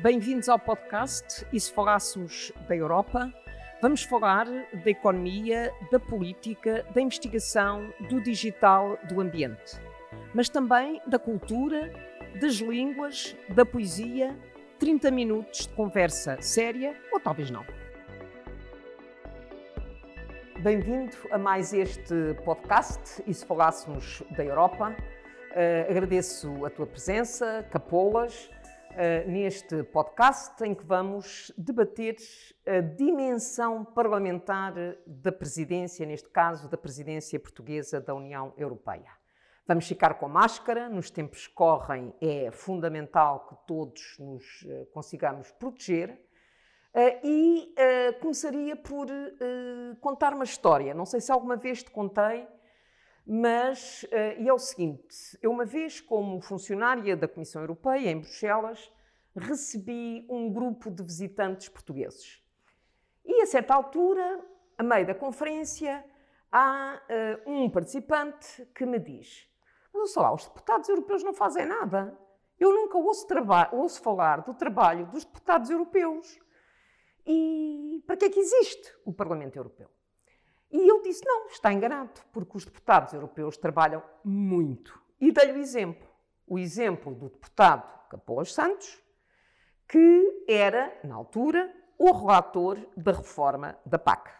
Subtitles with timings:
[0.00, 3.32] Bem-vindos ao podcast E se falássemos da Europa?
[3.80, 9.80] Vamos falar da economia, da política, da investigação, do digital, do ambiente.
[10.34, 11.92] Mas também da cultura,
[12.40, 14.36] das línguas, da poesia.
[14.80, 17.64] 30 minutos de conversa séria ou talvez não.
[20.58, 24.94] Bem-vindo a mais este podcast E se falássemos da Europa?
[25.52, 28.50] Uh, agradeço a tua presença, Capolas,
[28.94, 32.16] uh, neste podcast em que vamos debater
[32.66, 34.74] a dimensão parlamentar
[35.06, 39.10] da presidência, neste caso da presidência portuguesa da União Europeia.
[39.66, 45.50] Vamos ficar com máscara, nos tempos que correm é fundamental que todos nos uh, consigamos
[45.52, 46.20] proteger.
[47.24, 47.74] e
[48.20, 49.08] começaria por
[50.00, 50.94] contar uma história.
[50.94, 52.46] Não sei se alguma vez te contei,
[53.26, 58.20] mas, uh, e é o seguinte: eu, uma vez, como funcionária da Comissão Europeia em
[58.20, 58.92] Bruxelas,
[59.34, 62.42] recebi um grupo de visitantes portugueses.
[63.24, 64.44] E, a certa altura,
[64.76, 66.04] a meio da conferência,
[66.52, 67.00] há
[67.46, 69.48] uh, um participante que me diz:
[69.92, 72.18] Mas, lá, os deputados europeus não fazem nada.
[72.60, 73.26] Eu nunca ouço,
[73.72, 76.38] ouço falar do trabalho dos deputados europeus.
[77.26, 79.88] E para que é que existe o Parlamento Europeu?
[80.70, 85.00] E eu disse: não, está enganado, porque os deputados europeus trabalham muito.
[85.20, 86.08] E dei-lhe o exemplo.
[86.46, 89.02] O exemplo do deputado Capolas Santos,
[89.88, 94.30] que era, na altura, o relator da reforma da PAC.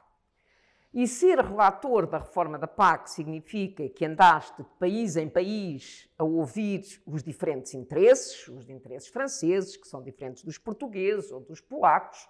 [0.92, 6.22] E ser relator da reforma da PAC significa que andaste de país em país a
[6.22, 12.28] ouvir os diferentes interesses, os interesses franceses, que são diferentes dos portugueses ou dos polacos,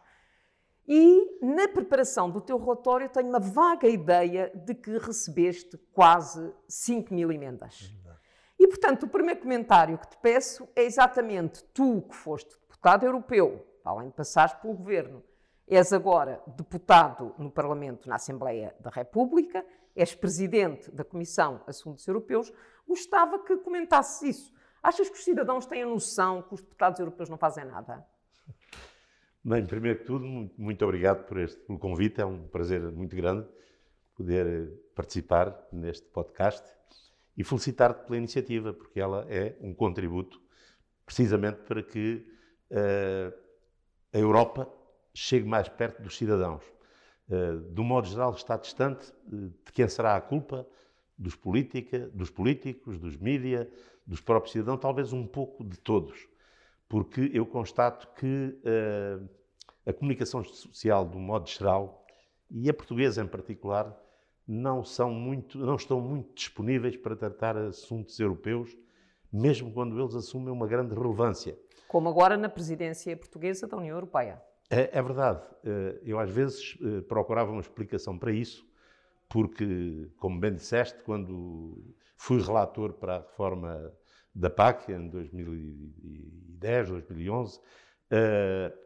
[0.87, 7.13] e na preparação do teu relatório tenho uma vaga ideia de que recebeste quase 5
[7.13, 7.93] mil emendas.
[8.59, 13.67] E, portanto, o primeiro comentário que te peço é exatamente tu que foste deputado europeu,
[13.85, 15.23] além de passares pelo governo,
[15.67, 19.65] és agora deputado no Parlamento, na Assembleia da República,
[19.97, 22.53] és presidente da Comissão Assuntos Europeus,
[22.87, 24.55] gostava que comentasses isso.
[24.83, 28.07] Achas que os cidadãos têm a noção que os deputados europeus não fazem nada?
[29.47, 30.25] Bem, primeiro que tudo,
[30.57, 32.19] muito obrigado por este, pelo convite.
[32.19, 33.47] É um prazer muito grande
[34.17, 36.67] poder participar neste podcast
[37.37, 40.41] e felicitar-te pela iniciativa, porque ela é um contributo
[41.05, 42.27] precisamente para que
[42.71, 43.39] uh,
[44.15, 44.67] a Europa
[45.13, 46.65] chegue mais perto dos cidadãos.
[47.29, 50.67] Uh, do modo geral, está distante de quem será a culpa
[51.19, 53.69] dos, política, dos políticos, dos mídias,
[54.07, 56.33] dos próprios cidadãos, talvez um pouco de todos
[56.95, 59.29] porque eu constato que uh,
[59.85, 62.07] a comunicação social, do modo geral,
[62.49, 64.01] e a portuguesa em particular,
[64.47, 68.79] não, são muito, não estão muito disponíveis para tratar assuntos europeus,
[69.33, 71.59] mesmo quando eles assumem uma grande relevância.
[71.89, 74.41] Como agora na presidência portuguesa da União Europeia.
[74.71, 75.43] É, é verdade.
[75.65, 78.65] Eh, eu às vezes eh, procurava uma explicação para isso,
[79.29, 83.93] porque, como bem disseste, quando fui relator para a reforma
[84.35, 85.09] da PAC, em
[86.65, 88.79] 2010, 2011, uh,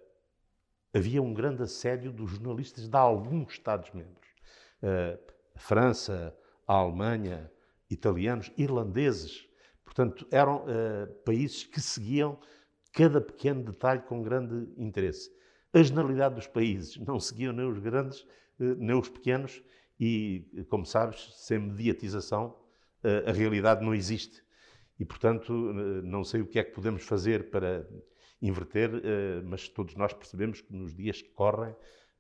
[0.93, 4.29] havia um grande assédio dos jornalistas de alguns Estados-membros.
[4.83, 5.19] Uh,
[5.57, 7.51] França, a Alemanha,
[7.91, 9.49] italianos, irlandeses.
[9.85, 12.39] Portanto, eram uh, países que seguiam
[12.93, 15.31] cada pequeno detalhe com grande interesse.
[15.73, 18.21] A generalidade dos países não seguiam nem os grandes,
[18.59, 19.63] uh, nem os pequenos,
[20.01, 22.57] e, como sabes, sem mediatização,
[23.27, 24.45] a realidade não existe.
[24.99, 27.87] E, portanto, não sei o que é que podemos fazer para
[28.43, 31.75] inverter, eh, mas todos nós percebemos que nos dias que correm,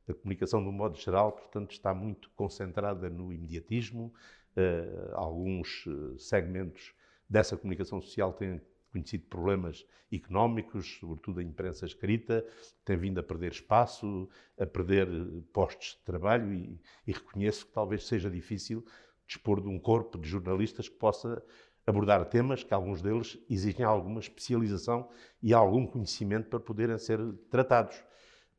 [0.08, 4.12] a comunicação, de um modo geral, portanto, está muito concentrada no imediatismo.
[4.56, 6.94] Eh, alguns eh, segmentos
[7.28, 12.44] dessa comunicação social têm conhecido problemas económicos, sobretudo a imprensa escrita,
[12.84, 14.28] tem vindo a perder espaço,
[14.58, 15.06] a perder
[15.52, 18.82] postos de trabalho e, e reconheço que talvez seja difícil
[19.28, 21.42] dispor de um corpo de jornalistas que possa
[21.88, 25.08] abordar temas que alguns deles exigem alguma especialização
[25.42, 27.18] e algum conhecimento para poderem ser
[27.50, 27.96] tratados.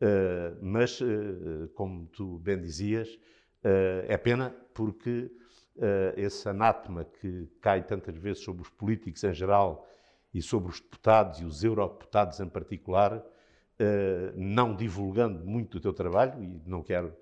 [0.02, 3.08] Uh, mas, uh, como tu bem dizias,
[3.64, 5.32] uh, é pena porque
[6.18, 9.88] esse anátema que cai tantas vezes sobre os políticos em geral
[10.34, 13.24] e sobre os deputados e os eurodeputados em particular,
[14.36, 17.16] não divulgando muito o teu trabalho, e não quero,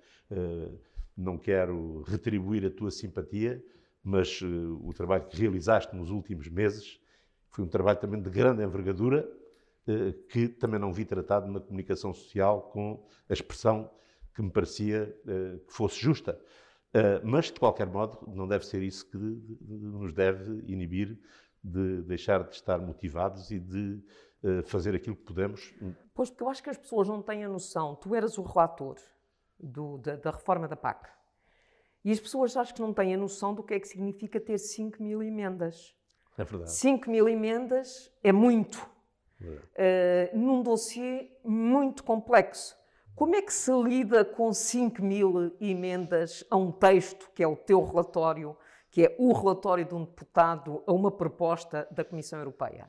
[1.16, 3.64] não quero retribuir a tua simpatia,
[4.02, 7.00] mas uh, o trabalho que realizaste nos últimos meses
[7.50, 9.28] foi um trabalho também de grande envergadura,
[9.86, 13.90] uh, que também não vi tratado na comunicação social com a expressão
[14.34, 16.40] que me parecia uh, que fosse justa.
[17.22, 21.18] mas, de qualquer modo, não deve ser isso que nos deve inibir
[21.62, 24.02] de deixar de estar motivados e de
[24.64, 25.74] fazer aquilo que podemos.
[26.14, 27.94] Pois, porque eu acho que as pessoas não têm a noção.
[27.96, 28.96] Tu eras o relator
[29.60, 31.10] do, da, da, reforma da PAC.
[32.04, 34.58] E as pessoas acho que não têm a noção do que é que significa ter
[34.58, 35.94] 5 mil emendas.
[36.36, 36.72] É verdade.
[36.72, 38.88] 5 mil emendas é muito.
[39.76, 40.32] É.
[40.32, 42.76] Uh, num dossiê muito complexo.
[43.14, 47.56] Como é que se lida com 5 mil emendas a um texto, que é o
[47.56, 48.56] teu relatório,
[48.90, 52.88] que é o relatório de um deputado a uma proposta da Comissão Europeia?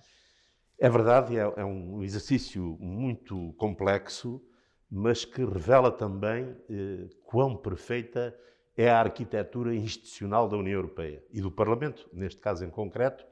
[0.77, 4.41] É verdade, é, é um exercício muito complexo,
[4.89, 8.35] mas que revela também eh, quão perfeita
[8.79, 13.25] é a arquitetura institucional da União Europeia e do Parlamento, neste caso em concreto,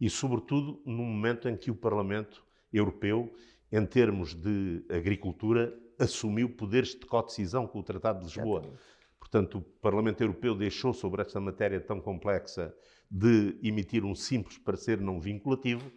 [0.00, 3.32] e sobretudo no momento em que o Parlamento Europeu,
[3.70, 8.64] em termos de agricultura, assumiu poderes de codecisão com o Tratado de Lisboa.
[9.20, 12.74] Portanto, o Parlamento Europeu deixou sobre esta matéria tão complexa
[13.08, 15.92] de emitir um simples parecer não vinculativo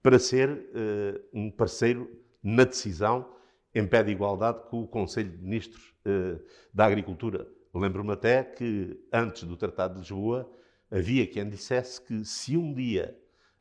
[0.00, 2.08] para ser uh, um parceiro
[2.40, 3.28] na decisão
[3.74, 6.40] em pé de igualdade com o Conselho de Ministros uh,
[6.72, 7.48] da Agricultura.
[7.74, 10.50] Lembro-me até que, antes do Tratado de Lisboa,
[10.90, 13.18] havia quem dissesse que se um dia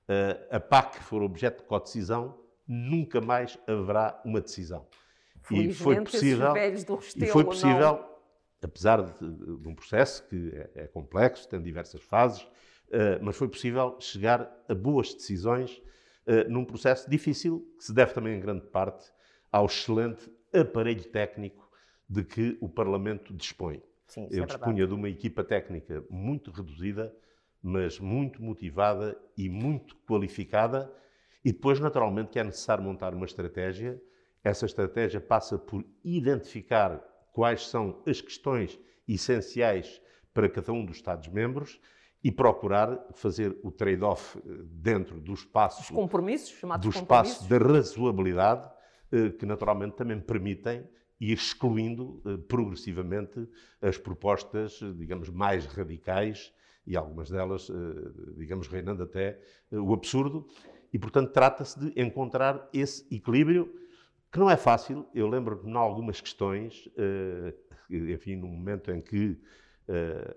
[0.07, 4.85] uh, a PAC for objeto de codecisão, nunca mais haverá uma decisão.
[5.51, 6.53] E foi possível,
[7.17, 8.13] e foi possível
[8.63, 13.47] apesar de, de, um processo que é, é, complexo, tem diversas fases, uh, mas foi
[13.47, 15.81] possível chegar a boas decisões
[16.25, 19.11] uh, num processo difícil, que se deve também, em grande parte,
[19.51, 21.69] ao excelente aparelho técnico
[22.07, 23.81] de que o Parlamento dispõe.
[24.07, 27.15] Sim, Eu é dispunha de uma equipa técnica muito reduzida,
[27.61, 30.93] mas muito motivada e muito qualificada,
[31.43, 34.01] e depois, naturalmente, que é necessário montar uma estratégia.
[34.43, 36.97] Essa estratégia passa por identificar
[37.31, 40.01] quais são as questões essenciais
[40.33, 41.79] para cada um dos Estados-membros
[42.23, 47.57] e procurar fazer o trade-off eh, dentro do espaço, Os compromissos, chamados do espaço da
[47.57, 48.69] razoabilidade,
[49.11, 50.87] eh, que naturalmente também permitem
[51.19, 53.47] ir excluindo eh, progressivamente
[53.81, 56.53] as propostas, digamos, mais radicais
[56.85, 57.71] e algumas delas,
[58.35, 59.39] digamos, reinando até
[59.71, 60.45] o absurdo.
[60.91, 63.73] E, portanto, trata-se de encontrar esse equilíbrio
[64.29, 65.07] que não é fácil.
[65.15, 66.89] Eu lembro-me em algumas questões,
[67.89, 69.39] enfim, no momento em que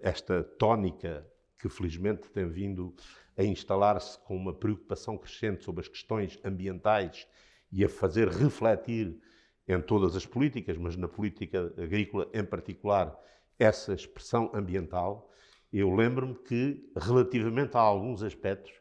[0.03, 1.27] esta tónica
[1.59, 2.95] que felizmente tem vindo
[3.37, 7.27] a instalar-se com uma preocupação crescente sobre as questões ambientais
[7.71, 9.21] e a fazer refletir
[9.69, 13.17] em todas as políticas, mas na política agrícola em particular,
[13.59, 15.31] essa expressão ambiental.
[15.73, 18.73] Eu lembro-me que, relativamente a alguns aspectos,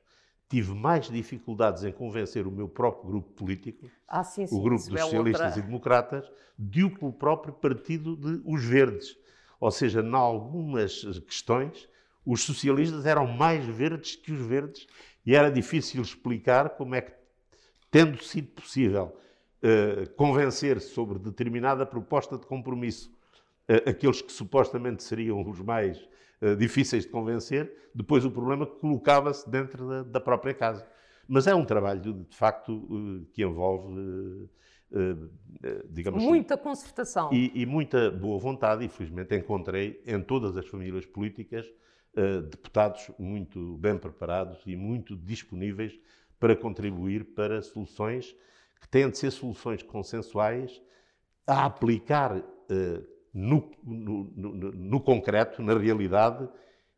[0.47, 4.83] tive mais dificuldades em convencer o meu próprio grupo político, ah, sim, sim, o grupo
[4.83, 5.59] dos é socialistas outra...
[5.59, 9.17] e democratas, do que o próprio partido de Os Verdes.
[9.59, 11.89] Ou seja, em algumas questões,
[12.25, 14.87] os socialistas eram mais verdes que os verdes
[15.25, 17.11] e era difícil explicar como é que,
[17.89, 19.17] tendo sido possível
[19.63, 23.11] uh, convencer sobre determinada proposta de compromisso
[23.69, 25.97] uh, aqueles que supostamente seriam os mais
[26.41, 30.85] uh, difíceis de convencer, depois o problema colocava-se dentro da, da, própria casa.
[31.27, 34.47] Mas é um trabalho, de facto, que envolve.
[35.89, 37.33] digamos, muita concertação.
[37.33, 41.65] E, e muita boa vontade, e felizmente encontrei em todas as famílias políticas
[42.49, 45.99] deputados muito bem preparados e muito disponíveis
[46.39, 48.35] para contribuir para soluções
[48.87, 50.81] têm de ser soluções consensuais
[51.47, 56.47] a aplicar uh, no, no, no, no, concreto, na realidade,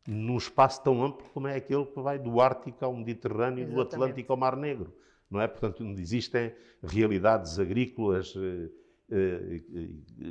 [0.07, 3.81] num espaço tão amplo como é aquele que vai do Ártico ao Mediterrâneo e do
[3.81, 4.93] Atlântico ao Mar Negro.
[5.29, 5.47] Não é?
[5.47, 8.69] Portanto, onde existem realidades agrícolas, eh,
[9.11, 9.61] eh,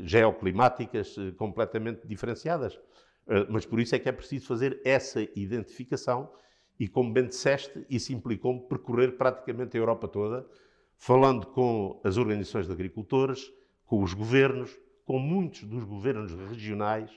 [0.04, 2.78] geoclimáticas completamente diferenciadas.
[3.50, 6.30] Mas por isso é que é preciso fazer essa identificação
[6.78, 10.46] e, como bem disseste, isso implicou percorrer praticamente a Europa toda,
[10.96, 13.52] falando com as organizações de agricultores,
[13.84, 17.10] com os governos, com muitos dos governos regionais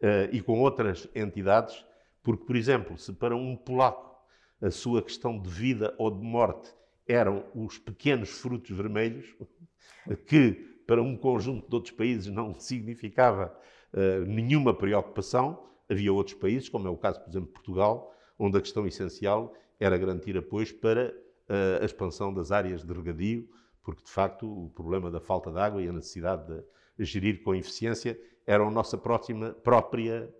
[0.00, 1.84] uh, e com outras entidades,
[2.22, 4.16] porque, por exemplo, se para um polaco
[4.60, 6.74] a sua questão de vida ou de morte
[7.06, 9.36] eram os pequenos frutos vermelhos,
[10.26, 10.52] que
[10.86, 13.56] para um conjunto de outros países não significava
[13.92, 15.66] eh, nenhuma preocupação.
[15.88, 19.54] Havia outros países, como é o caso, por exemplo, de Portugal, onde a questão essencial
[19.80, 23.48] era garantir apoios para uh, a expansão das áreas de regadio,
[23.82, 26.64] porque de facto o problema da falta de água e a necessidade
[26.98, 30.32] de gerir com eficiência era a nossa próxima, própria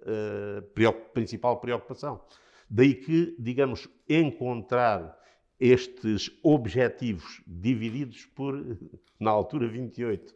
[0.74, 2.20] preocup principal preocupação.
[2.68, 5.16] Daí que, digamos, encontrar
[5.58, 8.54] estes objetivos divididos por,
[9.18, 10.34] na altura, 28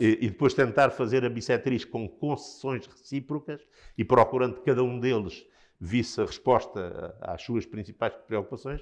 [0.00, 3.60] e, e, depois tentar fazer a bissetriz com concessões recíprocas
[3.98, 5.44] e procurando que cada um deles
[5.78, 8.80] visse a resposta às suas principais preocupações,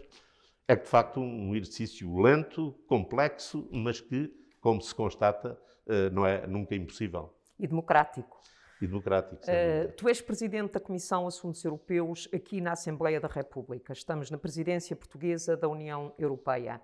[0.70, 6.24] é que, de facto, um exercício lento, complexo, mas que, como se constata, uh, não
[6.24, 7.34] é nunca impossível.
[7.58, 8.38] E democrático.
[8.80, 9.42] E democrático.
[9.42, 13.92] Uh, tu és presidente da Comissão Assuntos Europeus aqui na Assembleia da República.
[13.92, 16.80] Estamos na presidência portuguesa da União Europeia.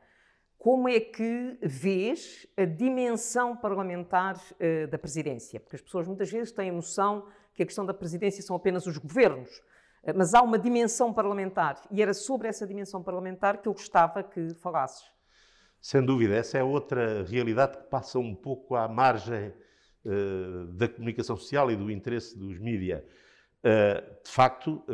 [0.59, 5.61] Como é que vês a dimensão parlamentar uh, da presidência?
[5.61, 8.85] Porque as pessoas muitas vezes têm a noção que a questão da presidência são apenas
[8.85, 9.63] os governos,
[10.15, 14.55] mas há uma dimensão parlamentar e era sobre essa dimensão parlamentar que eu gostava que
[14.55, 15.05] falasses.
[15.81, 19.53] Sem dúvida, essa é outra realidade que passa um pouco à margem
[20.05, 23.03] uh, da comunicação social e do interesse dos mídias.
[24.25, 24.85] de facto,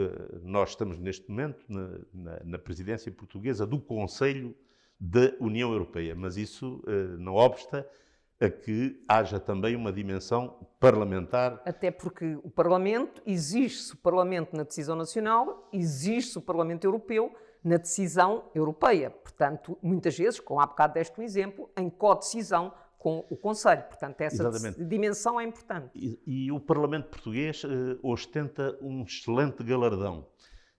[0.42, 4.54] nós estamos neste momento na, na, na presidência portuguesa do Conselho
[5.02, 7.86] da União Europeia, mas isso uh, não obsta
[8.42, 11.62] a que haja também uma dimensão parlamentar.
[11.64, 17.32] Até porque o Parlamento, exige-se o Parlamento na decisão nacional, exige-se o Parlamento Europeu
[17.62, 19.10] na decisão europeia.
[19.10, 23.82] Portanto, muitas vezes, como há bocado deste um exemplo, em co-decisão com o Conselho.
[23.84, 24.84] Portanto, essa Exatamente.
[24.84, 25.90] dimensão é importante.
[25.94, 27.68] E, e o Parlamento português uh,
[28.02, 30.26] ostenta um excelente galardão.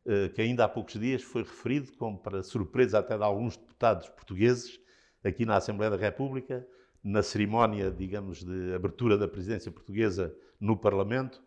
[0.05, 4.09] Eh, que ainda há poucos dias foi referido, como para surpresa até de alguns deputados
[4.09, 4.77] portugueses,
[5.23, 6.67] aqui na Assembleia da República,
[7.03, 11.43] na cerimónia, digamos, de abertura da presidência portuguesa no Parlamento,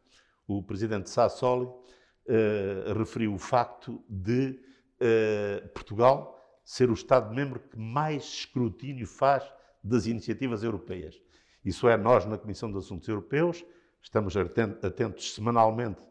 [0.46, 4.60] o presidente Sassoli uh, referiu o facto de
[5.00, 9.44] uh, Portugal ser o Estado-membro que mais escrutínio faz
[9.82, 11.20] das iniciativas europeias.
[11.64, 13.64] Isso é, nós, na Comissão de Assuntos Europeus,
[14.02, 16.02] estamos atentos semanalmente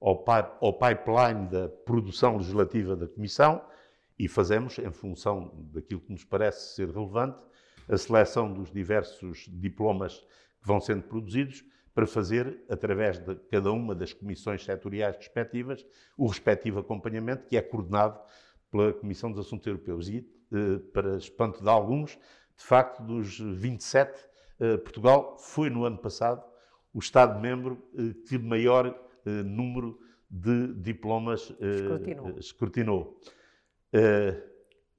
[0.00, 0.24] ao,
[0.60, 3.62] ao pipeline da produção legislativa da Comissão
[4.18, 7.38] e fazemos, em função daquilo que nos parece ser relevante,
[7.92, 10.20] a seleção dos diversos diplomas
[10.60, 11.62] que vão sendo produzidos
[11.94, 15.84] para fazer, através de cada uma das comissões setoriais respectivas,
[16.16, 18.18] o respectivo acompanhamento que é coordenado
[18.70, 20.08] pela Comissão dos Assuntos Europeus.
[20.08, 22.12] E, eh, para espanto de alguns,
[22.56, 24.18] de facto, dos 27,
[24.58, 26.42] eh, Portugal foi no ano passado
[26.94, 32.38] o Estado-membro eh, que maior número de diplomas escrutinou.
[32.38, 33.20] escrutinou.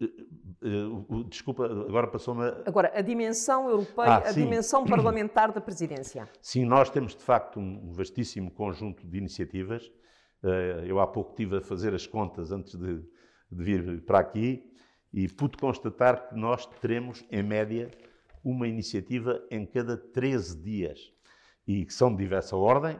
[0.03, 2.43] Eh, desculpa, agora passou-me.
[2.65, 6.29] Agora, a dimensão europeia, ah, a dimensão parlamentar da presidência.
[6.41, 9.91] Sim, nós temos de facto um vastíssimo conjunto de iniciativas.
[10.85, 13.01] Eu há pouco estive a fazer as contas antes de,
[13.49, 14.69] de vir para aqui
[15.13, 17.89] e pude constatar que nós teremos, em média,
[18.43, 21.13] uma iniciativa em cada 13 dias
[21.65, 22.99] e que são de diversa ordem,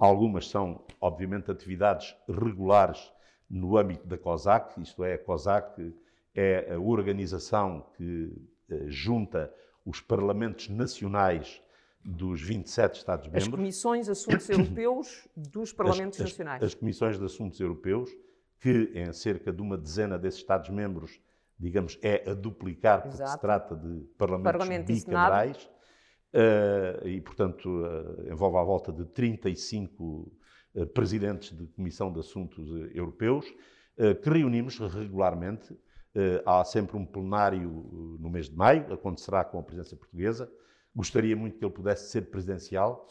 [0.00, 3.12] Algumas são, obviamente, atividades regulares
[3.50, 5.94] no âmbito da COSAC, isto é, a COSAC
[6.34, 8.32] é a organização que
[8.70, 9.52] eh, junta
[9.84, 11.62] os parlamentos nacionais
[12.04, 13.44] dos 27 Estados-membros.
[13.44, 16.62] As comissões de assuntos europeus dos parlamentos as, nacionais.
[16.62, 18.10] As, comissões de assuntos europeus,
[18.58, 21.20] que em cerca de uma dezena desses Estados-membros,
[21.58, 23.32] digamos, é a duplicar, porque Exato.
[23.32, 25.70] se trata de parlamentos Parlamento bicamerais.
[26.32, 30.32] Uh, e, portanto, uh, envolve à volta de 35
[30.74, 33.46] uh, presidentes de Comissão de Assuntos Europeus,
[34.22, 35.76] que reunimos regularmente.
[36.44, 40.50] Há sempre um plenário no mês de maio, acontecerá com a presidência portuguesa.
[40.94, 43.06] Gostaria muito que ele pudesse ser presidencial.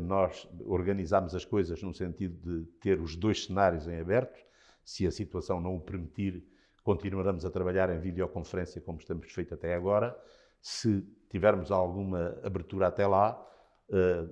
[0.00, 4.44] nós organizamos as coisas no sentido de ter os dois cenários em aberto.
[4.84, 6.44] Se a situação não o permitir,
[6.82, 10.16] continuaremos a trabalhar em videoconferência como estamos feito até agora.
[10.60, 13.40] Se tivermos alguma abertura até lá,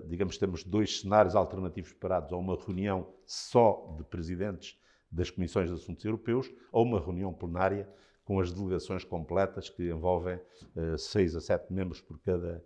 [0.06, 4.76] digamos que temos dois cenários alternativos preparados, ou uma reunião só de presidentes
[5.10, 7.88] das Comissões de Assuntos Europeus, ou uma reunião plenária
[8.24, 10.36] com as delegações completas, que envolvem
[10.76, 12.64] uh, seis a sete membros por cada,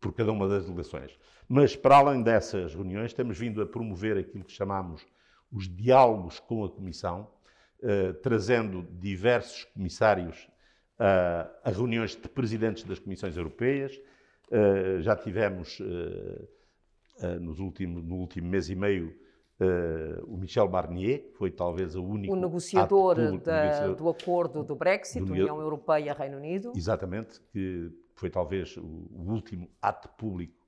[0.00, 1.18] por cada uma das delegações.
[1.46, 5.06] Mas, para além dessas reuniões, temos vindo a promover aquilo que chamamos
[5.52, 7.30] os diálogos com a Comissão,
[7.80, 10.48] uh, trazendo diversos comissários
[11.64, 14.00] a reuniões de presidentes das comissões europeias.
[15.00, 15.80] já tivemos,
[17.40, 19.12] nos últimos, no último mês e meio,
[20.26, 22.32] o Michel Barnier, que foi talvez o único.
[22.32, 26.72] O negociador público, da, negociador, do acordo do Brexit, do União Europeia-Reino Unido.
[26.76, 30.62] Exatamente, que foi talvez o, o último ato público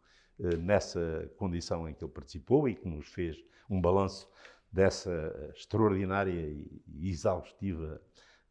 [0.58, 3.36] nessa condição em que ele participou e que nos fez
[3.70, 4.28] um balanço
[4.70, 8.00] dessa extraordinária e exaustiva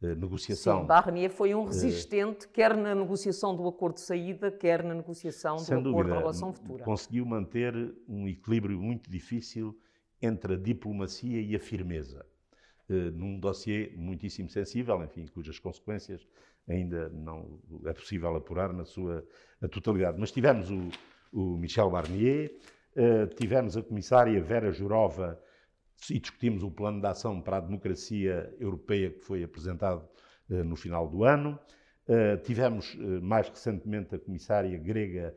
[0.02, 0.80] eh, negociação.
[0.80, 5.56] Sim, Barnier foi um resistente, quer na negociação do acordo de saída, quer na negociação
[5.56, 6.84] do acordo dúvida, de relação futura.
[6.84, 7.74] Conseguiu manter
[8.08, 9.78] um equilíbrio muito difícil
[10.24, 12.24] entre a diplomacia e a firmeza,
[12.88, 16.26] eh, num dossiê muitíssimo sensível, enfim, cujas consequências
[16.68, 19.26] ainda não é possível apurar na sua
[19.70, 20.18] totalidade.
[20.18, 20.88] Mas tivemos o,
[21.32, 22.50] o Michel Barnier,
[23.36, 25.38] tivemos a comissária Vera Jourova,
[26.10, 30.06] e discutimos o plano de ação para a democracia europeia que foi apresentado
[30.48, 31.58] no final do ano.
[32.44, 35.34] Tivemos mais recentemente a comissária grega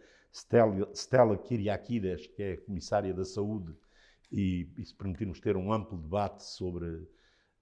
[0.94, 3.74] Stella Kyriakides, que é a comissária da saúde,
[4.32, 7.08] e isso permitiu-nos ter um amplo debate sobre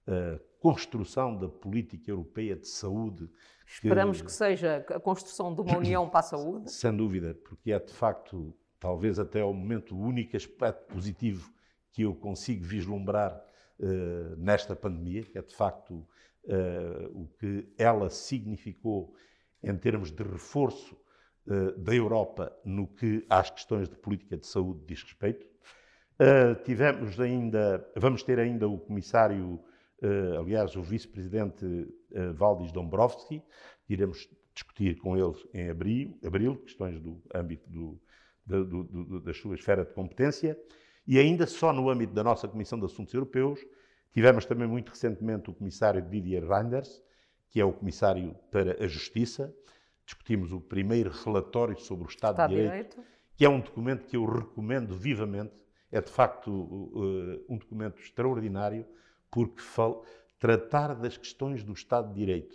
[0.07, 3.29] a construção da política europeia de saúde.
[3.65, 6.72] Esperamos que, que seja a construção de uma união para a saúde.
[6.72, 11.51] Sem dúvida, porque é de facto, talvez até ao momento, o único aspecto positivo
[11.91, 13.43] que eu consigo vislumbrar
[13.79, 19.15] uh, nesta pandemia, que é de facto uh, o que ela significou
[19.63, 20.95] em termos de reforço
[21.48, 25.48] uh, da Europa no que às questões de política de saúde diz respeito.
[26.63, 29.60] Tivemos ainda, vamos ter ainda o comissário
[30.03, 33.41] Uh, aliás, o vice-presidente uh, Valdis Dombrovski,
[33.88, 38.01] iremos discutir com ele em abril, abril questões do âmbito do,
[38.45, 40.60] do, do, da sua esfera de competência,
[41.07, 43.60] e ainda só no âmbito da nossa Comissão de Assuntos Europeus,
[44.12, 47.01] tivemos também muito recentemente o comissário Didier Reinders,
[47.50, 49.53] que é o comissário para a Justiça,
[50.05, 54.05] discutimos o primeiro relatório sobre o Estado, Estado de, Direito, Direito, que é um documento
[54.05, 55.64] que eu recomendo vivamente,
[55.95, 58.85] é de facto uh, um documento extraordinário,
[59.31, 59.61] porque
[60.37, 62.53] tratar das questões do Estado de Direito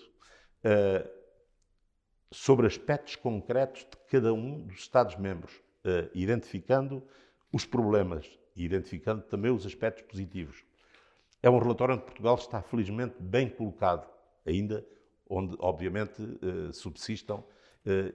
[0.62, 1.08] uh,
[2.30, 5.54] sobre aspectos concretos de cada um dos Estados-membros,
[5.86, 7.02] uh, identificando
[7.50, 10.62] os problemas e identificando também os aspectos positivos.
[11.42, 14.06] É um relatório onde Portugal está felizmente bem colocado,
[14.44, 14.86] ainda
[15.26, 16.20] onde, obviamente,
[16.72, 17.42] subsistam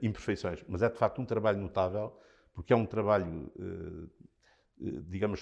[0.02, 0.64] imperfeições.
[0.68, 2.16] Mas é de facto um trabalho notável,
[2.54, 3.52] porque é um trabalho,
[4.78, 5.42] digamos,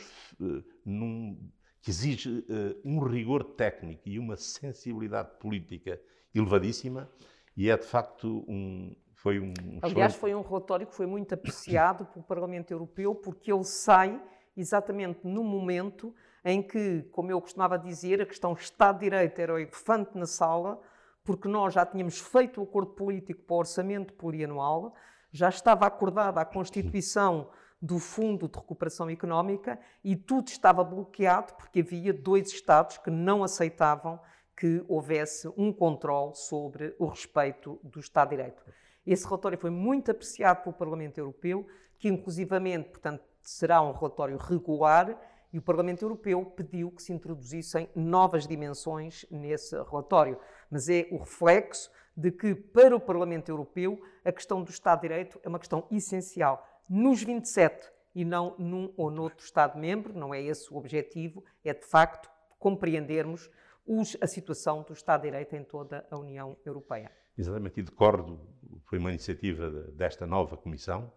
[0.86, 1.38] num
[1.84, 6.02] que exige uh, um rigor técnico e uma sensibilidade política
[6.34, 7.10] elevadíssima,
[7.56, 8.96] e é de facto um.
[9.16, 13.64] Foi um Aliás, foi um relatório que foi muito apreciado pelo Parlamento Europeu, porque ele
[13.64, 14.22] sai
[14.56, 16.14] exatamente no momento
[16.44, 20.26] em que, como eu costumava dizer, a questão Estado de Direito era o elefante na
[20.26, 20.82] sala,
[21.24, 24.94] porque nós já tínhamos feito o acordo político para o orçamento plurianual,
[25.32, 27.50] já estava acordada a Constituição
[27.84, 33.44] do Fundo de Recuperação Económica e tudo estava bloqueado porque havia dois Estados que não
[33.44, 34.18] aceitavam
[34.56, 38.64] que houvesse um controle sobre o respeito do Estado de Direito.
[39.06, 41.68] Esse relatório foi muito apreciado pelo Parlamento Europeu,
[42.00, 45.20] que inclusivamente, portanto, será um relatório regular
[45.52, 50.40] e o Parlamento Europeu pediu que se introduzissem novas dimensões nesse relatório.
[50.72, 55.10] Mas é o reflexo de que, para o Parlamento Europeu, a questão do Estado de
[55.10, 60.42] Direito é uma questão essencial nos 27 e não num ou noutro Estado-membro, não é
[60.42, 63.50] esse o objetivo, é de facto compreendermos
[63.86, 67.12] os, a situação do Estado de Direito em toda a União Europeia.
[67.38, 68.40] Exatamente, e decordo,
[68.86, 71.12] foi uma iniciativa desta nova Comissão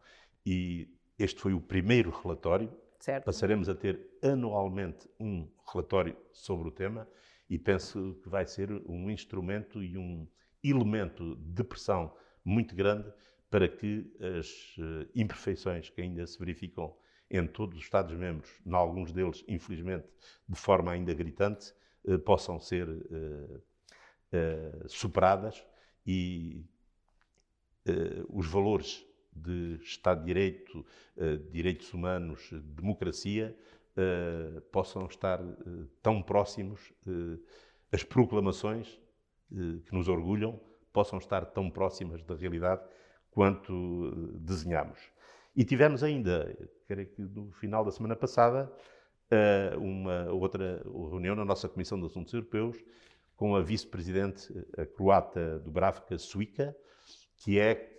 [0.45, 2.73] e este foi o primeiro relatório.
[2.99, 3.25] Certo.
[3.25, 7.07] Passaremos a ter anualmente um relatório sobre o tema
[7.49, 10.27] e penso que vai ser um instrumento e um
[10.65, 12.13] elemento de pressão
[12.45, 13.13] muito grande
[13.57, 14.07] para que
[14.39, 16.95] as uh, imperfeições que ainda se verificam
[17.31, 20.07] em todos os Estados-membros, em alguns deles, infelizmente,
[20.47, 21.73] de forma ainda gritante,
[22.05, 23.63] uh, possam ser uh,
[24.89, 25.65] superadas
[26.07, 26.67] e
[28.29, 30.85] os valores de Estado de Direito,
[31.53, 33.57] direitos humanos, democracia,
[34.73, 35.41] possam estar
[36.03, 36.93] tão próximos,
[37.93, 39.01] as proclamações
[39.49, 40.61] que nos orgulham
[40.93, 42.83] possam estar tão próximas da realidade
[43.37, 44.99] quanto eh, desenhamos.
[45.55, 46.57] E tivemos ainda,
[46.89, 48.73] creio que no final da semana passada,
[49.31, 52.83] eh, uma outra reunião na nossa Comissão de Assuntos Europeus
[53.37, 56.75] com a vice-presidente a croata Dubravka Suica,
[57.37, 57.93] que é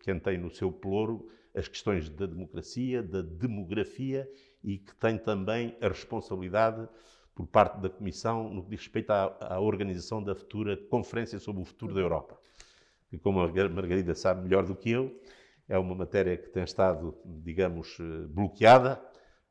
[0.00, 4.28] quem tem no seu pelouro as questões da democracia, da demografia
[4.64, 6.88] e que tem também a responsabilidade
[7.32, 11.62] por parte da Comissão no que diz respeito à, à organização da futura Conferência sobre
[11.62, 12.36] o Futuro da Europa
[13.08, 15.20] que, como a Margarida sabe melhor do que eu,
[15.68, 19.02] é uma matéria que tem estado, digamos, eh, bloqueada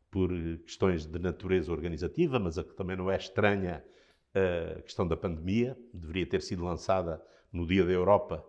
[0.09, 0.29] por
[0.65, 3.83] questões de natureza organizativa, mas a que também não é estranha
[4.77, 5.77] a questão da pandemia.
[5.93, 8.45] Deveria ter sido lançada no Dia da Europa,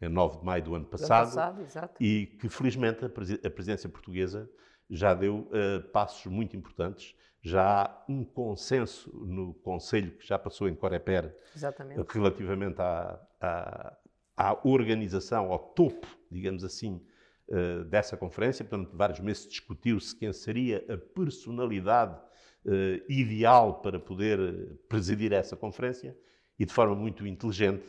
[0.00, 4.50] em 9 de maio do ano passado, ano passado e que, felizmente, a presidência portuguesa
[4.88, 7.14] já deu uh, passos muito importantes.
[7.42, 12.04] Já há um consenso no Conselho, que já passou em Coreper, Exatamente.
[12.12, 13.96] relativamente à, à,
[14.40, 17.04] à organização, ao topo, digamos assim,
[17.48, 18.64] uh, dessa conferência.
[18.64, 22.18] Portanto, vários meses discutiu-se quem seria a personalidade
[22.64, 22.70] uh,
[23.12, 26.16] ideal para poder presidir essa conferência
[26.58, 27.84] e, de forma muito inteligente,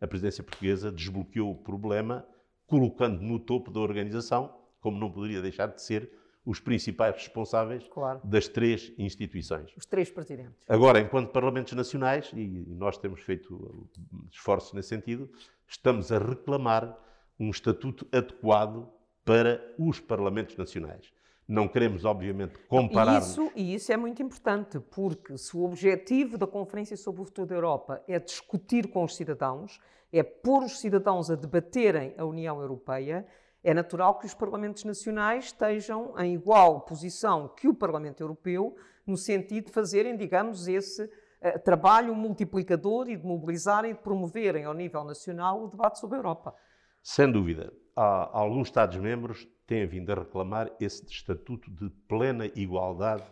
[0.00, 2.26] a presidência portuguesa desbloqueou o problema,
[2.66, 6.10] colocando no topo da organização, como não poderia deixar de ser,
[6.48, 8.20] os principais responsáveis Claro.
[8.24, 9.70] das três instituições.
[9.76, 10.64] Os três presidentes.
[10.66, 13.86] Agora, enquanto Parlamentos Nacionais, e nós temos feito
[14.32, 15.28] esforços nesse sentido,
[15.66, 16.98] estamos a reclamar
[17.38, 18.88] um estatuto adequado
[19.26, 21.12] para os Parlamentos Nacionais.
[21.46, 23.20] Não queremos, obviamente, comparar.
[23.20, 27.46] isso, e isso é muito importante, porque se o objetivo da Conferência sobre o Futuro
[27.46, 29.78] da Europa é discutir com os cidadãos,
[30.10, 33.26] é pôr os cidadãos a debaterem a União Europeia,
[33.62, 39.16] é natural que os Parlamentos Nacionais estejam em igual posição que o Parlamento Europeu, no
[39.16, 45.04] sentido de fazerem, digamos, esse eh, trabalho multiplicador e de mobilizarem de promoverem ao nível
[45.04, 46.54] nacional o debate sobre a Europa.
[47.02, 53.24] Sem dúvida, há alguns Estados-membros têm vindo a reclamar esse estatuto de plena igualdade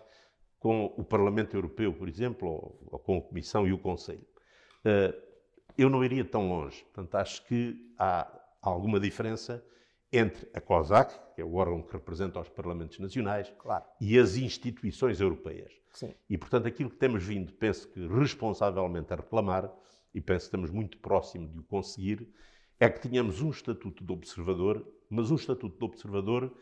[0.59, 4.27] com o Parlamento Europeu, por exemplo, ou, ou com a Comissão e o Conselho.
[4.85, 5.15] Eh,
[5.79, 6.83] eu não iria tão longe.
[6.85, 8.27] Portanto, acho que há
[8.63, 9.63] alguma diferença
[10.17, 13.85] entre a COSAC, que é o órgão que representa os Parlamentos Nacionais, Claro.
[14.01, 15.73] e as instituições europeias.
[15.93, 16.15] Sim.
[16.29, 19.73] E, portanto, aquilo que temos vindo, penso que responsavelmente a reclamar,
[20.15, 22.29] e penso que estamos muito próximo de o conseguir,
[22.79, 26.53] é que tenhamos um estatuto de observador, mas um estatuto de observador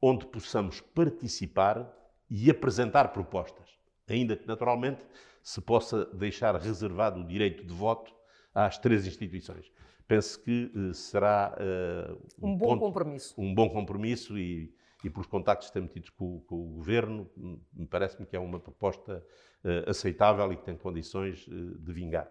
[0.00, 1.90] onde possamos participar
[2.30, 3.68] e apresentar propostas,
[4.06, 5.04] ainda que naturalmente
[5.42, 8.14] se possa deixar reservado o direito de voto
[8.54, 9.70] às três instituições.
[10.08, 13.34] Penso que eh, será eh, Um bom ponto- compromisso.
[13.38, 14.72] um bom compromisso e,
[15.04, 18.38] e pelos contactos que temos tido com, com o Governo, me- me parece-me que é
[18.40, 19.22] uma proposta
[19.62, 22.26] eh, aceitável e que tem condições de vingar.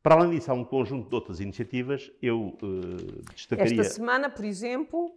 [0.00, 2.08] Para além disso, há um conjunto de outras iniciativas.
[2.22, 3.80] Eu eh, destacaria...
[3.80, 5.10] Esta semana, por exemplo,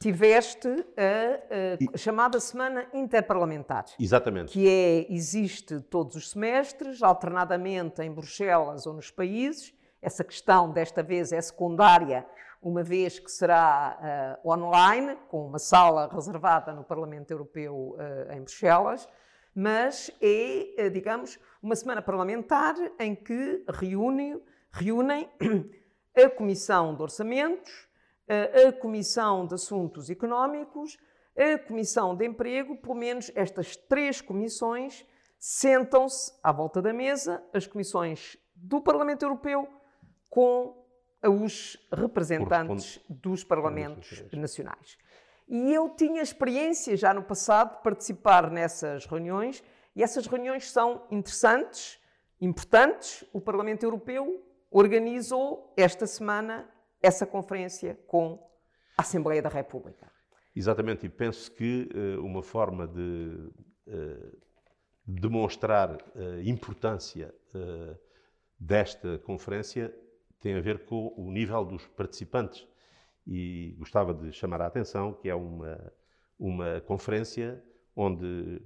[0.00, 4.52] tiveste a, a chamada Semana Interparlamentar, Exatamente.
[4.52, 9.74] que é, existe todos os semestres, alternadamente em Bruxelas ou nos países.
[10.02, 12.26] Essa questão, desta vez, é secundária,
[12.60, 18.40] uma vez que será ah, online, com uma sala reservada no Parlamento Europeu ah, em
[18.40, 19.08] Bruxelas,
[19.54, 25.30] mas é, ah, digamos, uma semana parlamentar em que reúne, reúnem
[26.16, 27.88] a Comissão de Orçamentos,
[28.68, 30.96] a Comissão de Assuntos Económicos,
[31.36, 35.06] a Comissão de Emprego, pelo menos estas três comissões
[35.38, 39.68] sentam-se à volta da mesa, as comissões do Parlamento Europeu
[40.32, 40.74] com
[41.22, 44.96] os representantes dos Parlamentos nacionais.
[45.46, 49.62] E eu tinha experiência já no passado de participar nessas reuniões,
[49.94, 52.00] e essas reuniões são interessantes,
[52.40, 53.22] importantes.
[53.30, 56.66] O Parlamento Europeu organizou esta semana
[57.02, 58.42] essa conferência com
[58.96, 60.10] a Assembleia da República.
[60.56, 63.50] Exatamente, e penso que eh, uma forma de
[63.86, 64.32] eh,
[65.06, 67.96] demonstrar a importância eh,
[68.58, 69.94] desta conferência
[70.42, 72.66] tem a ver com o nível dos participantes.
[73.26, 75.92] E gostava de chamar a atenção que é uma,
[76.38, 77.62] uma conferência
[77.94, 78.60] onde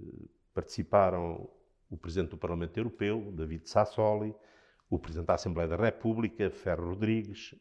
[0.55, 1.49] participaram
[1.91, 4.35] o Presidente do Parlamento Europeu, David Sassoli,
[4.89, 7.55] o Presidente da Assembleia da República, Ferro Rodrigues,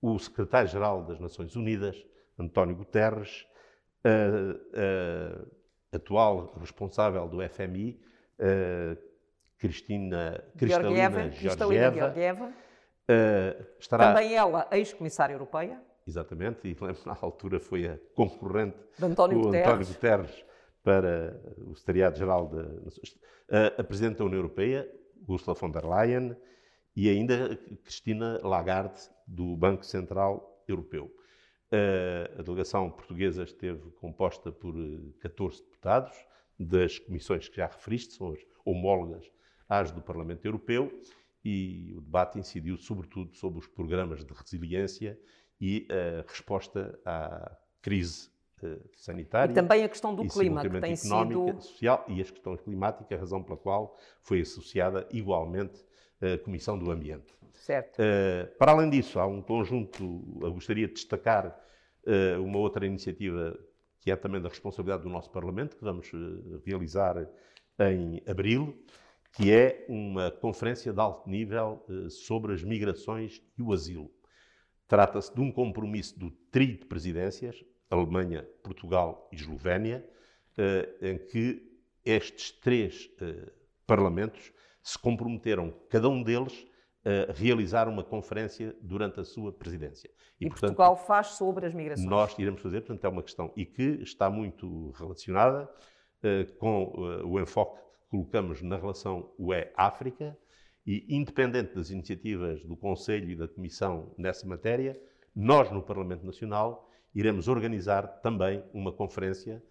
[0.00, 1.96] o Secretário-Geral das Nações Unidas,
[2.38, 3.46] António Guterres,
[4.04, 5.42] a,
[5.92, 8.00] a atual responsável do FMI,
[8.38, 8.96] a
[9.58, 12.65] Cristina, Cristalina Cristalina Georgieva, Georgieva,
[13.08, 19.04] a- estará, também ela ex-comissária europeia, exatamente, e lembro na altura foi a concorrente de
[19.04, 19.66] António o Guterres.
[19.68, 20.44] António Guterres
[20.82, 23.18] para o Secretariado-Geral da Nações-
[23.50, 24.88] a, a Presidente da União Europeia,
[25.28, 26.36] Ursula von der Leyen,
[26.94, 31.10] e ainda Cristina Lagarde, do Banco Central Europeu.
[31.72, 36.16] A, a delegação portuguesa esteve composta por eh, 14 deputados
[36.58, 39.28] das comissões que já referiste, são as homólogas
[39.68, 40.92] às do Parlamento Europeu,
[41.46, 45.16] e o debate incidiu sobretudo sobre os programas de resiliência
[45.60, 48.28] e a resposta à crise
[48.64, 51.62] eh, sanitária E também a questão do e clima, que tem económica, sido.
[51.62, 55.84] social e as questões climáticas, razão pela qual foi associada igualmente
[56.20, 57.32] a Comissão do Ambiente.
[57.52, 58.00] Certo.
[58.00, 61.56] Eh, para além disso, há um conjunto, eu gostaria de destacar
[62.04, 63.56] eh, uma outra iniciativa
[64.00, 67.28] que é também da responsabilidade do nosso Parlamento, que vamos eh, realizar
[67.78, 68.76] em abril,
[69.36, 74.10] que é uma conferência de alto nível eh, sobre as migrações e o asilo.
[74.88, 80.08] Trata-se de um compromisso do trio de presidências, Alemanha, Portugal e Eslovénia,
[80.56, 81.70] eh, em que
[82.02, 83.52] estes três eh,
[83.86, 86.66] parlamentos se comprometeram, cada um deles,
[87.28, 90.10] a realizar uma conferência durante a sua presidência.
[90.40, 92.08] E, Portugal faz sobre as migrações.
[92.08, 95.70] Nós iremos fazer, portanto, é uma questão e que está muito relacionada
[96.58, 97.85] com o enfoque que
[98.16, 100.36] colocamos na relação UE-África
[100.86, 104.98] e, independente das iniciativas do Conselho e da Comissão nessa matéria,
[105.34, 109.62] nós, no Parlamento Nacional, iremos organizar também uma conferência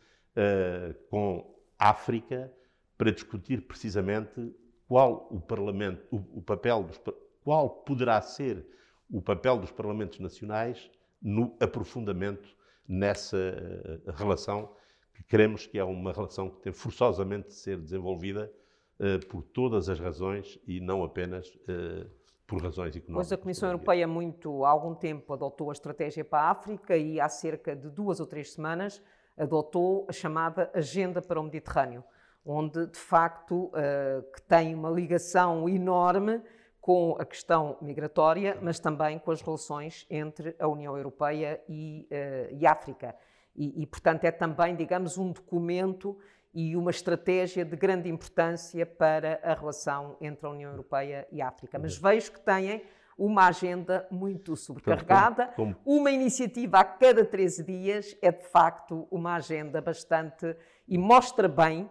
[1.10, 2.52] com África
[2.98, 4.54] para discutir precisamente
[4.88, 7.02] qual o Parlamento, o, o papel dos,
[7.44, 8.66] qual poderá ser
[9.10, 12.56] o papel dos Parlamentos Nacionais no aprofundamento
[12.88, 14.70] nessa uh, relação
[15.16, 18.52] que queremos que é uma relação que tem forçosamente de ser desenvolvida
[19.00, 22.10] uh, por todas as razões e não apenas uh,
[22.46, 23.30] por razões económicas.
[23.30, 27.20] Pois a Comissão Europeia, muito há algum tempo, adotou a estratégia para a África e
[27.20, 29.02] há cerca de duas ou três semanas
[29.38, 32.04] adotou a chamada Agenda para o Mediterrâneo,
[32.46, 33.70] onde de facto
[34.34, 36.42] que tem uma ligação enorme
[36.86, 42.56] com a questão migratória, mas também com as relações entre a União Europeia e, uh,
[42.56, 43.16] e África.
[43.56, 46.18] E, e, portanto, é também, digamos, um documento
[46.54, 51.48] e uma estratégia de grande importância para a relação entre a União Europeia e a
[51.48, 51.78] África.
[51.78, 52.82] Mas vejo que têm
[53.18, 56.00] uma agenda muito sobrecarregada, como, como...
[56.00, 60.56] uma iniciativa a cada 13 dias é de facto uma agenda bastante
[60.88, 61.90] e mostra bem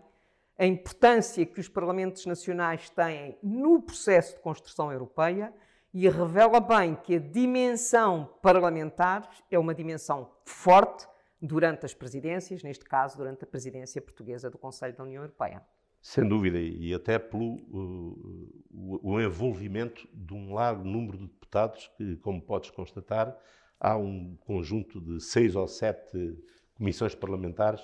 [0.58, 5.52] a importância que os parlamentos nacionais têm no processo de construção europeia
[5.92, 11.06] e revela bem que a dimensão parlamentar é uma dimensão forte
[11.40, 15.62] durante as presidências, neste caso durante a presidência portuguesa do Conselho da União Europeia.
[16.00, 22.16] Sem dúvida, e até pelo uh, o, envolvimento de um largo número de deputados que,
[22.16, 23.34] como podes constatar,
[23.80, 26.38] há um conjunto de seis ou sete
[26.74, 27.80] comissões parlamentares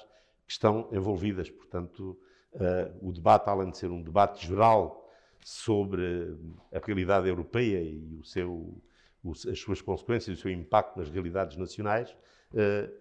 [0.46, 2.18] que estão envolvidas, portanto,
[2.52, 5.08] Uh, o debate, além de ser um debate geral
[5.40, 6.36] sobre
[6.72, 8.82] a realidade europeia e o seu,
[9.22, 12.14] o, as suas consequências, o seu impacto nas realidades nacionais,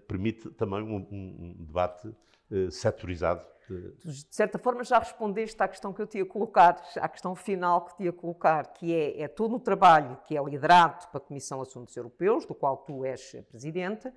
[0.08, 3.46] permite também um, um, debate uh, setorizado.
[4.04, 7.98] De certa forma já respondeste à questão que eu tinha colocar, à questão final que
[7.98, 11.96] tinha colocar, que é, é todo o trabalho que é liderado pela Comissão de Assuntos
[11.96, 14.12] Europeus, do qual tu és presidente,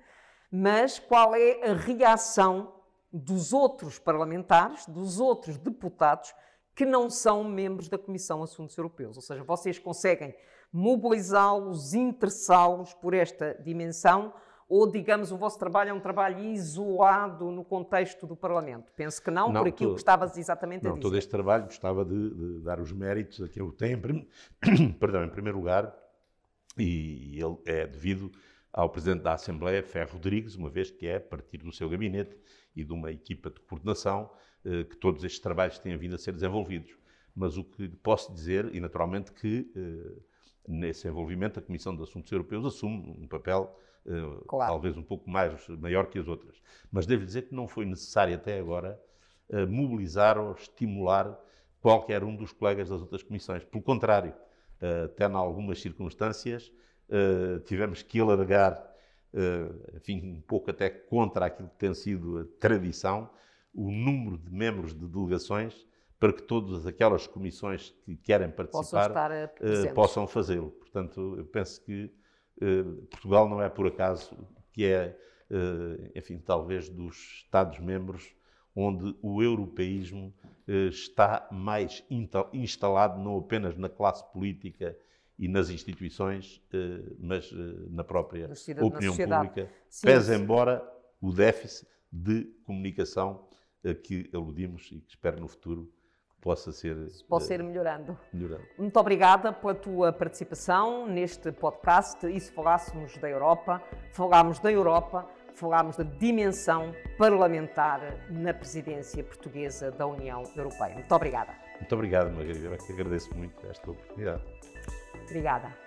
[0.51, 2.73] mas qual é a reação
[3.11, 6.33] dos outros parlamentares, dos outros deputados
[6.75, 9.15] que não são membros da Comissão de Assuntos Europeus.
[9.15, 10.35] Ou seja, vocês conseguem
[10.71, 14.33] mobilizá-los, interessá-los por esta dimensão
[14.75, 18.91] ou, digamos, o vosso trabalho é um trabalho isolado no contexto do Parlamento?
[18.95, 21.01] Penso que não, não por aquilo todo, que estavas exatamente não, a dizer.
[21.03, 23.95] Todo este trabalho gostava de, de dar os méritos a quem o tem,
[24.99, 25.95] perdão, em primeiro lugar,
[26.75, 28.31] e ele é devido
[28.71, 32.35] ao Presidente da Assembleia, Ferro Rodrigues, uma vez que é a partir do seu gabinete
[32.75, 34.27] e de uma equipa de coordenação
[34.65, 36.97] eh, que todos estes trabalhos têm vindo a ser desenvolvidos.
[37.35, 40.21] Mas o que posso dizer, e naturalmente que eh,
[40.67, 43.79] nesse envolvimento a Comissão de Assuntos Europeus assume um papel
[44.47, 44.71] claro.
[44.73, 46.61] talvez um pouco mais maior que as outras.
[46.91, 48.99] Mas devo dizer que não foi necessário até agora
[49.69, 51.39] mobilizar ou estimular
[51.81, 53.63] qualquer um dos colegas das outras comissões.
[53.63, 54.33] Pelo contrário,
[55.05, 56.71] até em algumas circunstâncias
[57.65, 58.81] tivemos que alargar,
[59.95, 63.29] enfim, um pouco até contra aquilo que tem sido a tradição,
[63.73, 65.87] o número de membros de delegações
[66.19, 69.09] para que todas aquelas comissões que querem participar
[69.49, 70.71] possam, possam fazê-lo.
[70.71, 72.13] Portanto, eu penso que
[73.09, 74.37] Portugal não é por acaso
[74.71, 75.17] que é,
[76.15, 78.33] enfim, talvez dos Estados-membros
[78.75, 80.33] onde o europeísmo
[80.67, 82.03] está mais
[82.53, 84.97] instalado não apenas na classe política
[85.37, 87.55] e nas instituições, eh, mas eh,
[87.89, 88.49] na própria
[88.81, 90.07] opinião pública, Sim.
[90.07, 90.87] pese embora
[91.19, 93.47] o déficit de comunicação
[93.83, 95.91] a que aludimos e que espero no futuro
[96.43, 96.95] possa ser,
[97.29, 98.17] possa ir melhorando.
[98.33, 98.63] melhorando.
[98.77, 102.27] Muito obrigada pela tua participação neste podcast.
[102.27, 105.25] E se falássemos da Europa, falámos da Europa,
[105.55, 110.95] falámos da dimensão parlamentar na presidência portuguesa da União Europeia.
[110.95, 111.53] Muito obrigada.
[111.79, 112.67] Muito obrigado, Margarida.
[112.67, 114.43] Eu é que agradeço muito esta oportunidade.
[115.23, 115.82] Obrigada.